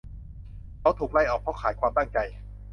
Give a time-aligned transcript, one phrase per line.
[0.79, 2.17] เขาถูกไล่ออกเพราะขาดความตั้งใจ